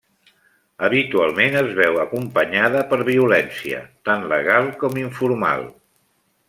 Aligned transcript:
Habitualment 0.87 1.57
es 1.59 1.69
veu 1.81 1.99
acompanyada 2.05 2.81
per 2.93 2.99
violència, 3.13 3.83
tant 4.09 4.27
legal 4.35 4.73
com 4.85 5.03
informal. 5.07 5.71